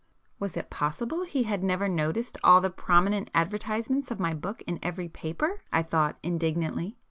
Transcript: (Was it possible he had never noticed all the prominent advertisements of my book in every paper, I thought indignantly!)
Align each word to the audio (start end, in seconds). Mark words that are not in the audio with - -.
(Was 0.39 0.57
it 0.57 0.71
possible 0.71 1.25
he 1.25 1.43
had 1.43 1.63
never 1.63 1.87
noticed 1.87 2.35
all 2.43 2.59
the 2.59 2.71
prominent 2.71 3.29
advertisements 3.35 4.09
of 4.09 4.19
my 4.19 4.33
book 4.33 4.63
in 4.63 4.79
every 4.81 5.07
paper, 5.09 5.61
I 5.71 5.83
thought 5.83 6.17
indignantly!) 6.23 6.97